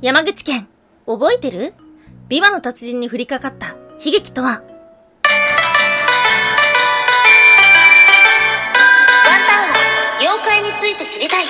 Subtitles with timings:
[0.00, 0.68] 山口県、
[1.06, 1.74] 覚えてる？
[2.28, 4.50] ビバの達人に降りかかった悲劇とは？
[4.50, 4.60] ワン
[9.48, 11.46] タンは妖怪について知りたい。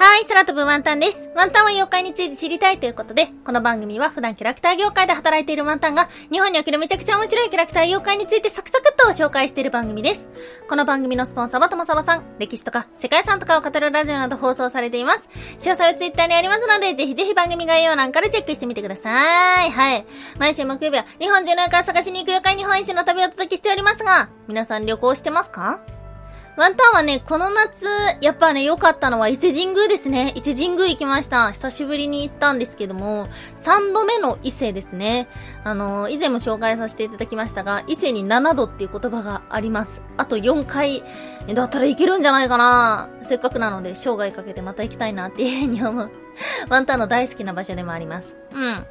[0.00, 1.28] はい、空飛ぶワンタンです。
[1.34, 10.30] ワンタンは妖怪について知りたいということで、この番組は普段キャラクター業界で働いているワンタンが、日本におけるめちゃくちゃ面白いキャラクター妖怪についてサクサクっと紹介している番組です。
[10.70, 15.28] この番組のスポンサーはともさまさん、歴史とか世界遺産とかを語るラジオなど放送されています。
[15.58, 19.70] 詳細はツイッターにありますので、ぜひぜひ番組概要欄からチェックしてみてください。
[19.70, 20.06] はい。
[20.38, 25.84] 毎週木曜日は日本中の妖怪探しに行く妖怪日本一周の旅をお届けしておりますが、皆さん旅行してますか？
[26.56, 27.86] ワンタンはね、この夏、
[28.20, 30.32] やっぱね、良かったのは伊勢神宮ですね。
[30.34, 31.52] 伊勢神宮行きました。
[31.52, 33.28] 久しぶりに行ったんですけども、
[33.58, 35.28] 3度目の伊勢ですね。
[35.62, 40.02] あの、以前も紹介させていただきましたが、伊勢に7度っていう言葉があります。
[40.16, 41.04] あと4回、
[41.54, 43.08] だったらいけるんじゃないかな。
[43.28, 46.10] せっかくなので、生涯かけてまた行きたいなっていうふうに思う。
[46.68, 48.36] ワンタンの大好きな場所でもあります。
[48.52, 48.86] うん。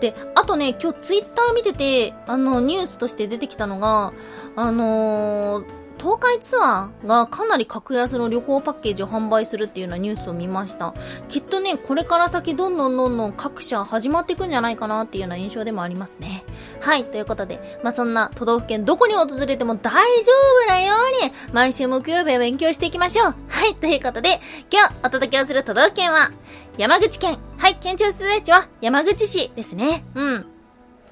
[0.00, 4.12] で、あとね、今日ツイッター見てて、あの、ニュースとして出てきたのが、
[4.54, 10.94] あのー東海ツアーがかなり格安の旅行パッケージを販売するっていうようなニュースを見ました。
[11.28, 16.42] きっとね、これから先どんどんどんどん各社始まっていくんじゃないかなっていうような印象でもありますね。
[16.80, 20.32] はい、ということで、まあ、そんな都道府県どこに訪れても大丈
[20.64, 23.34] 夫なように、毎週木曜日は勉強していきましょう。
[23.48, 24.40] はい、ということで、
[24.72, 26.30] 今日お届けをする都道府県は、
[26.78, 27.38] 山口県。
[27.58, 30.02] はい、県庁所在地は山口市ですね。
[30.14, 30.46] うん。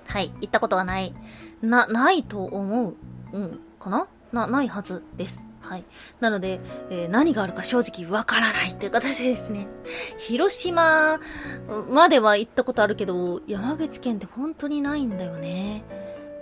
[0.06, 1.14] はい、行ったことはない。
[1.60, 2.94] な、ないと思う。
[3.34, 4.06] うん、かな？
[4.32, 5.46] な、ないはずです。
[5.60, 5.84] はい。
[6.20, 9.66] なので、えー、何があるか正直わからないっていう形でですね、
[10.18, 11.20] 広島
[11.90, 15.84] までは行ったことあるけど、山口県って本当にないんだよね。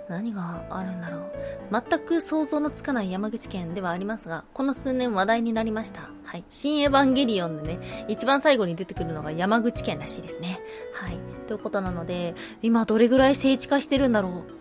[0.09, 1.31] 何があるんだろう。
[1.71, 6.09] 全く想像のつかない山口県ではありますが、この数年話題になりました。
[6.23, 6.45] はい。
[6.49, 10.61] 新エヴァンゲリオンでね、一番最後に出てくるのが山口県らしいですね。
[10.93, 11.17] はい。
[11.47, 14.56] ということなので、今どれぐらい聖地化してるんだろう。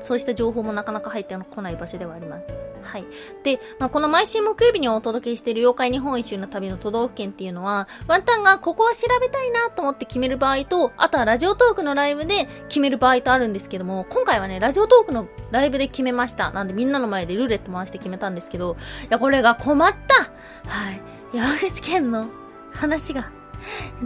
[0.00, 2.52] そうした情報もなかなか入ってこない場所ではあります。
[2.82, 3.04] はい。
[3.42, 16.50] で、まあ、この毎週木曜日にお届けしている妖怪日本一周の旅の都道府県っていうのは、ワンタンがここは調べたいなと思って決める場合と、あとはラジオトークのライブで決める場合とあるんですけども、今回はね、ラジオトークのライブで決めました。
[16.52, 21.00] なんでみんなの前でルーレット回して決めたんですけど、いや、これが困ったはい。
[21.32, 22.26] 山口県の
[22.72, 23.30] 話が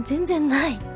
[0.03, 0.92] 全然ない。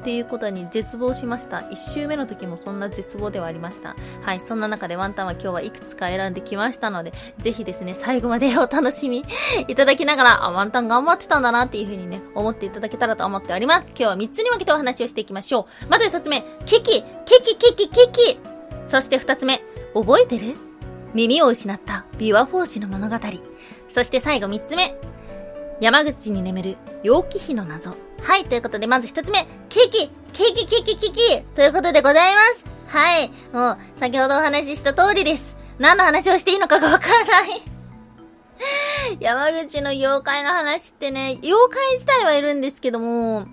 [0.00, 1.58] っていうことに絶望しました。
[1.58, 3.96] 1周目の時もそんな絶望ではありました。
[4.22, 9.24] はい、そんな中でワンタンは今日はいくつか選んできましたので、ぜひですね、最後までお楽しみ
[9.68, 13.88] いただきながら、あ、ワンタン頑張ってたんだなっていう風にね、思っていただけたらと思っております。
[13.88, 15.88] 今日は3つに分けてお話をしていきましょう。
[15.88, 18.38] まず1つ目、キキ、キキキキキキ
[18.86, 19.62] そして2つ目、
[19.94, 20.56] 覚えてる？
[21.12, 23.16] 耳を失った琵琶法師の物語。
[23.88, 24.96] そして最後3つ目、
[25.80, 27.94] 山口に眠る陽気碑の謎。
[28.22, 32.64] はい、ということで、まず一つ目、ケーキケーキケーキケキということでございます。
[32.88, 35.56] はい、もう、先ほどお話しした通りです。
[35.78, 37.62] 何の話をしていいのかがわからない
[39.20, 43.46] 山口の妖怪の話ってね、妖怪自体はいるんですけども、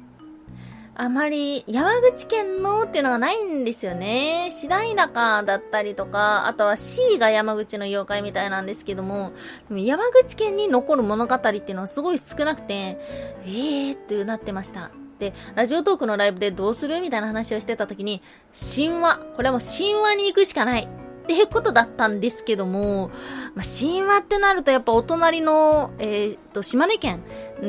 [0.95, 4.49] あまり山口県のっていうのがないんですよね。
[4.49, 9.33] 次第高だったりとか、あとは C が山口の妖怪みたいなんですけども、
[9.69, 12.97] でも山口県に残る物語っていうのはすごい少なくて、
[13.45, 14.89] えーってなってました。
[15.19, 17.01] で、ラジオトークのライブでどうする？
[17.01, 18.21] みたいな話をしてた時に、
[18.53, 19.19] 神話。
[19.35, 20.87] これはもう神話に行くしかない。
[20.87, 23.11] っていうことだったんですけども、
[23.53, 27.21] まあ、神話ってなるとやっぱお隣の、えー、っと、島根県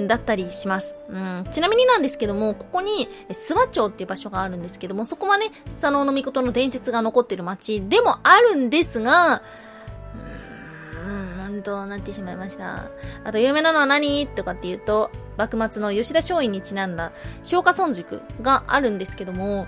[0.06, 0.94] だったりします。
[1.08, 9.42] うん、ちなみになんですけども、ここに、諏訪町っていう場所があるんですけども、そこはね、スサノオノミコトの伝説が残ってる町でもあるんですが、
[10.94, 12.84] うーん、と、なってしまいました。
[13.25, 14.28] あと、有名なのは何？
[14.28, 19.66] とかっていうと、幕末の吉田松陰にちなんだ、松下村塾があるんですけども、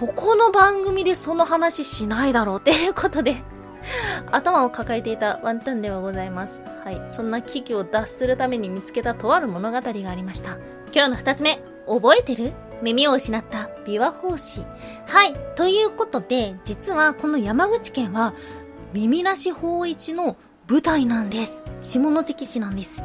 [0.00, 3.36] ここの番組でその話しないだろうっていうことで
[4.32, 6.60] 頭を抱えていたワンタンではございます。
[6.84, 7.00] はい。
[7.06, 10.56] そんな危機を脱するために見つけたとある物語がありました。
[10.92, 12.52] 今日の二つ目、覚えてる？
[12.82, 14.62] 耳を失った琵琶法師。
[15.06, 15.34] はい。
[15.54, 18.34] ということで、実はこの山口県は、
[18.92, 20.36] 耳なし法一の
[20.68, 21.62] 舞台なんです。
[21.82, 23.02] 下関市なんです。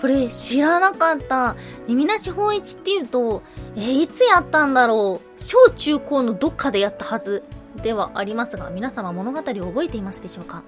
[0.00, 1.56] これ知らなかった。
[1.88, 3.42] 耳なし法一っていうと、
[3.74, 5.42] えー、いつやったんだろう？
[5.42, 7.42] 小中高のどっかでやったはず
[7.82, 10.62] ではありますが、皆様物語を覚えていますでしょうか？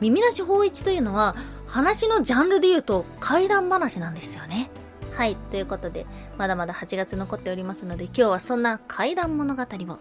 [0.00, 1.36] 耳なし法一というのは、
[1.66, 4.70] 話のジャンルで言うと怪談話なんですよね。
[5.12, 6.06] はい、ということで、
[6.38, 9.98] まだまだ8月残っておりますので、今日はそんな怪談物語を。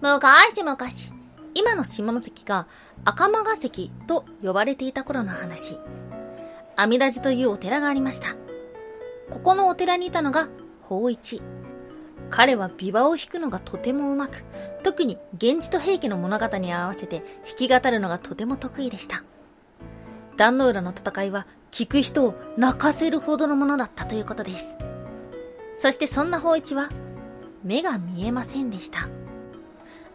[0.00, 0.78] 昔々、
[1.54, 2.68] 今の下関が
[3.04, 5.76] 赤間が関と呼ばれていた頃の話。
[6.80, 8.36] 阿弥陀寺というお寺がありました。
[9.28, 10.48] ここのお寺にいたのが、
[10.80, 11.42] 法一。
[12.30, 14.44] 彼は琵琶を弾くのがとてもうまく、
[14.82, 19.24] 特に源氏と平家の物語に合わせて弾き語るのがとても得意でした。
[20.38, 24.78] 壇ノ浦の戦いは聞く人を泣かせるほどのものだったということです。
[25.76, 26.88] そしてそんな法一は、
[27.62, 29.06] 目が見えませんでした。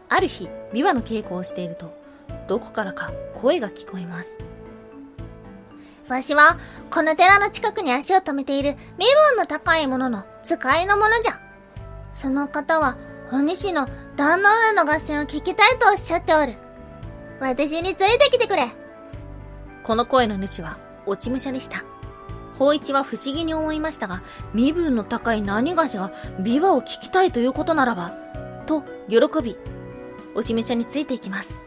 [0.08, 1.96] ある日、琵琶の稽古をしていると、
[2.48, 4.38] どこからか声が聞こえます。
[6.08, 6.58] わしは、
[6.90, 11.40] この寺の近くに足を止めている身分の高い者のの使いの者じゃ。
[12.12, 12.96] その方は、
[13.32, 16.54] お主の旦那浦の合戦を聞きたいとおっしゃっておる。
[17.40, 18.70] 私についてきてくれ。
[19.82, 21.84] この声の主は、落ち武者でした。
[22.58, 24.22] 法一は不思議に思いましたが、
[24.54, 28.12] 身分の高い何がしが琵琶を聞きたいということならば、
[28.66, 29.56] と喜び、
[30.34, 31.62] 落ち武者についていきます。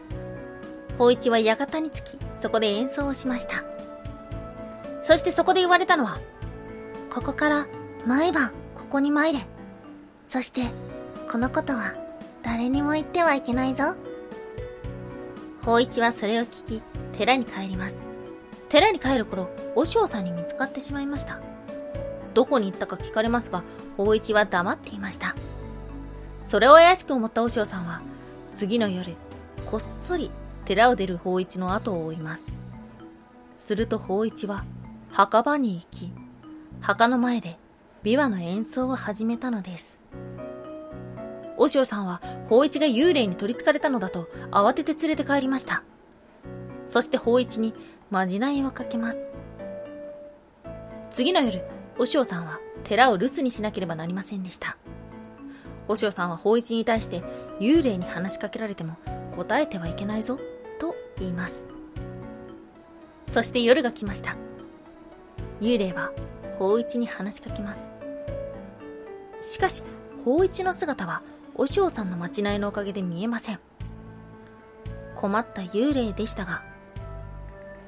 [0.98, 3.69] 法一は館に着き、そこで演奏をしました。
[5.00, 6.18] そしてそこで言われたのは、
[7.12, 7.66] ここから
[8.06, 9.46] 毎晩ここに参れ。
[10.26, 10.70] そして、
[11.30, 11.94] このことは
[12.42, 13.94] 誰にも言ってはいけないぞ。
[15.64, 16.82] 法一はそれを聞き、
[17.16, 18.06] 寺に帰ります。
[18.68, 21.40] 寺に帰る頃、和尚さんに見つかってしまいました。
[22.34, 23.62] どこに行ったか聞かれますが、
[23.96, 25.34] 法一は黙っていました。
[26.38, 28.00] それを怪しく思った和尚さんは、
[28.52, 29.16] 次の夜、
[29.66, 30.30] こっそり
[30.64, 32.52] 寺を出る法一の後を追います。
[33.56, 34.64] すると法一は、
[35.12, 36.12] 墓場に行き、
[36.80, 37.58] 墓の前で
[38.04, 40.00] 琵琶の演奏を始めたのです。
[41.58, 45.82] 和尚さんは法一が幽霊に取り憑かれたのだと慌てて連れて帰りました。
[46.86, 47.74] そして法一に
[48.10, 49.26] まじないをかけます。
[51.10, 51.62] 次の夜、
[51.98, 54.76] 和尚さんは寺を留守にしなければなりませんでした。
[55.88, 57.22] 和尚さんは法一に対して
[57.58, 58.96] 幽霊に話しかけられても
[59.34, 60.38] 答えてはいけないぞ
[60.78, 61.64] と言います。
[63.28, 64.36] そして夜が来ました。
[65.60, 66.12] 幽霊は
[66.58, 67.90] 法一に話しかけます。
[69.40, 69.82] しかし、
[70.24, 71.22] 法一の姿は、
[71.54, 73.60] 和尚さんの待ちないのおかげで見えません。
[75.16, 76.62] 困った幽霊でしたが、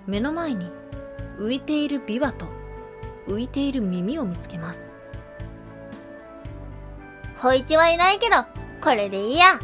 [0.07, 0.71] 目の前に
[1.39, 2.47] 浮いている琵琶と
[3.27, 4.89] 浮いている耳を見つけます。
[7.37, 8.37] 法一はいないけど、
[8.83, 9.61] これでいいや。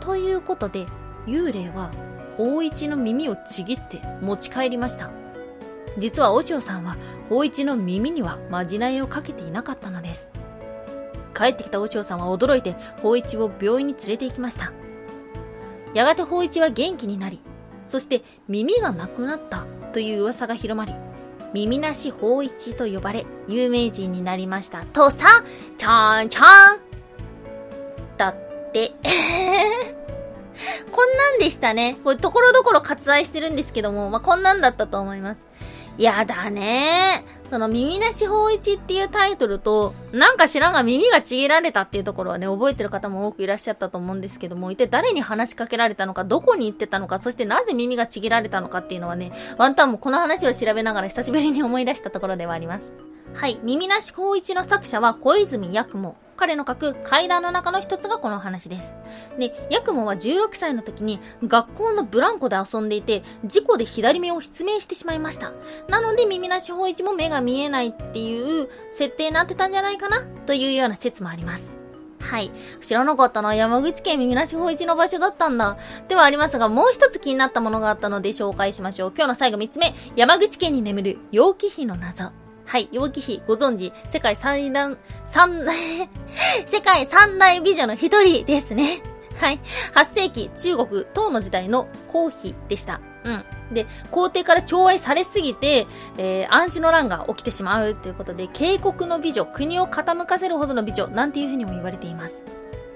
[0.00, 0.86] ということで、
[1.26, 1.90] 幽霊は
[2.36, 5.10] 法一の耳をちぎって持ち帰りました。
[5.98, 6.96] 実は和尚さんは
[7.28, 10.28] 法一の耳にはまじないをかけていなかったのです。
[11.34, 14.72] 帰ってきた和尚さんは驚いて法一を病院に連れて行きました。
[15.94, 17.40] やがて法一は元気になり、
[17.86, 20.94] そして耳がなくなったという噂が広まり、
[21.52, 24.84] 耳なし法一と呼ばれ有名人になりました。
[24.84, 25.44] とさ、
[25.76, 26.80] ちゃんちゃん
[28.16, 28.34] だっ
[28.72, 28.92] て。
[30.92, 31.96] こんなんでしたね。
[32.02, 35.46] これところどころ割愛してるんですけども、まあ、こんなんだったと思います。
[35.98, 52.92] やだねその耳なし法一っていうタイトルと、なんか知らんが耳がちぎられたっていうところはね、覚えてる方も多くいらっしゃったと思うんですけども、一体誰に話しかけられたのか、どこに行ってたのか、そしてなぜ耳がちぎられたのかっていうのはね、ワンタンもこの話を調べながら久しぶりに思い出したところではあります。
[53.34, 56.16] はい、耳なし法一の作者は小泉八雲。
[56.36, 58.94] 彼の書く階段の中の一つがこの話です。
[59.40, 65.50] で、ヤクモは16歳の時に学校のブランコで遊んでいて、事故で左目を失明してしまいました。
[65.88, 70.22] なので耳なし法一も目が見えないっていう設定になってたんじゃないかな？
[70.46, 71.76] というような説もあります。
[72.20, 72.52] はい。
[72.80, 73.56] 知らなかったな。
[73.56, 75.76] 山口県耳なし法一の場所だったんだ。
[76.06, 79.12] ではありますが、もう一つ気になったものがあったので紹介しましょう。
[79.12, 79.92] 今日の最後三つ目。
[80.14, 82.30] 山口県に眠る陽気碑の謎。
[82.68, 84.94] はい、陽気妃、ご存知、世界最大、
[85.24, 85.64] 三、
[86.66, 89.00] 世界三大美女の一人ですね。
[89.40, 89.60] はい。
[89.94, 93.00] 8世紀中国、唐の時代の皇妃でした。
[93.24, 93.44] うん。
[93.72, 95.86] で、皇帝から寵愛されすぎて、
[96.18, 102.42] えー、暗視の乱が起きてしまうということで、警告の美女、国を傾かせるほどの美女、なんていうふうにも言われています。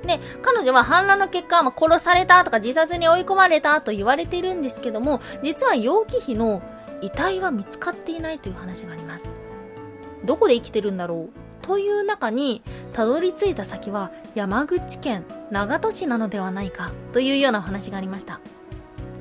[0.05, 6.61] で、彼女は反乱の結果、ま、殺されたとか自殺に追い込まれたと言われているんですけども、実は楊貴妃の
[7.01, 9.31] 遺体は見つかっていないという話があります。
[10.25, 12.63] どこで生きてるんだろうという中に
[12.93, 18.41] たどり着いた先は山口県長門市なのではないかというようなお話がありました。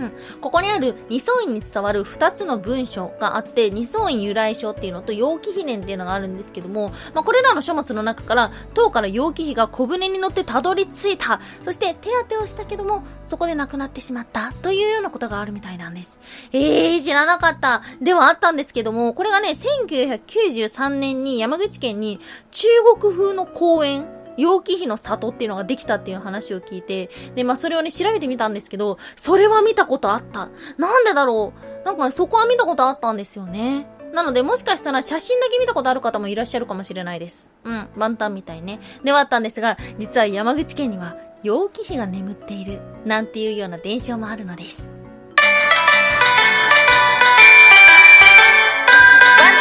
[0.01, 0.13] うん。
[0.41, 11.39] ここにある二層院に伝わる二つの文書があって、二層院由来書っていうのと陽気秘伝っていうのがあるんですけども、まあ、これらの書物の中から、唐から陽気碑が小舟に乗ってたどり着いた。
[11.63, 14.53] そして手当てをしたけども、そこで亡くなってしまった。
[14.61, 16.19] というようなことがあるみたいなんです。
[16.51, 17.83] えー、知らなかった。
[18.01, 22.19] ではあったんですけども、これがね、1993年に山口県に
[22.51, 22.67] 中
[22.99, 24.05] 国風の公園、
[24.41, 30.49] 陽気碑の里っていうのができたっていう話を聞いて、で、まあそれをね、調べてみたんですけど、それは見たことあった。
[30.77, 31.85] なんでだろう？
[31.85, 33.87] なんかね、そこは見たことあったんですよね。
[34.13, 37.49] なので、もしかしたら写真だけ見たことある方もいらっしゃるかもしれないです。
[37.63, 38.79] うん、ワンタンみたいね。
[39.05, 44.87] ではあったんですが、実は山口県には、陽気比が眠っている、なんていうような伝承もあるのです。
[44.87, 45.37] ワン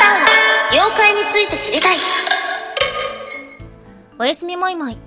[0.00, 0.28] タンは、
[0.72, 1.96] 妖怪について知りたい。
[4.20, 4.98] おやすみもいもい。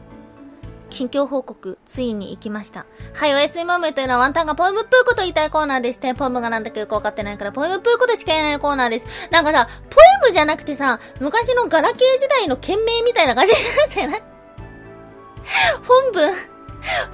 [0.90, 2.88] 近況報告、ついに行きました。
[3.14, 6.16] はい、おやすみもいもいというのはワンタンがポエムプーこと言いたいコーナーですね。
[6.16, 9.06] ポエムがなんだかよくわかってないから、ポエムプーことしか言えないコーナーです。
[9.30, 14.24] なんかさ、ポエムじゃなくてさ、昔のガラケー時代の件名みたいな感じになってない？
[15.88, 16.34] 本文？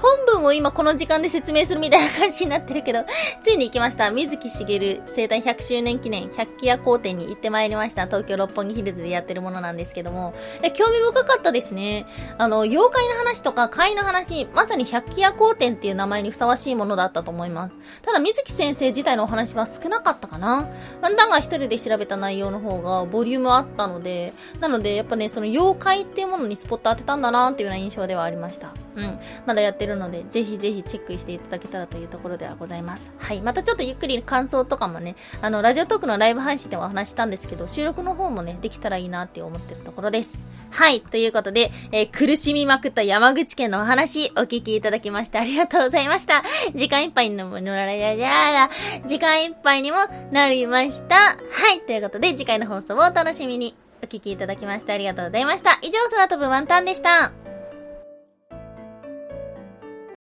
[0.02, 3.06] 本文を今この時間で説明するみたいな感じになってるけど、
[3.42, 4.10] ついに行きました。
[4.12, 8.06] 水木しげる生誕100周年記念百鬼夜行展に行ってまいりました。
[8.06, 12.06] 東京六本木ヒルズでやってるものなんですけども、え興味深かったですね。
[12.38, 17.78] あの、妖怪の話とか怪の話、まさに百鬼夜行展っていう名前にふさわしいものだったと思います。
[18.02, 20.70] ただ水木先生自体のお話は少なかったかな。
[21.02, 28.74] ワンダンが一人で調べた内容の方がボリュームあったので、なのでやっぱね、その妖怪っていうものにスポット当てたんだなっていうような印象ではありました。
[28.96, 29.20] うん。
[29.46, 33.12] まだやってるので、ぜひぜひチェックしていただけたらというところではございます。
[33.18, 33.42] はい。
[33.42, 40.42] またちょっとゆっくり感想とかもね、あの、ラジオトークのライブ配信でもお話したんですけど、収録の方もね、できたらいいなって思ってるところです。
[40.72, 41.02] はい。
[41.02, 46.44] ということで、えー、苦しみまくった山口県のお話、お聞きいただきましてありがとうございました。
[46.76, 48.16] 時間いっぱいにもならや
[48.52, 48.70] ら、
[49.08, 49.98] 時間いっぱいにも
[50.32, 51.16] なりました。
[51.16, 51.36] は
[51.76, 51.82] い。
[51.86, 53.76] ということで、次回の放送をお楽しみに。
[54.02, 55.78] お聞きいただきましてありがとうございました。
[55.82, 57.49] 以上、空飛ぶワンタンでした。